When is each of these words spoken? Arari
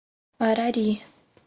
Arari 0.47 0.89